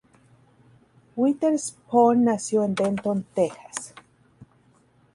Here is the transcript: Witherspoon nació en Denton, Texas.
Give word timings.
Witherspoon 1.15 2.23
nació 2.23 2.63
en 2.63 2.73
Denton, 2.73 3.23
Texas. 3.35 3.93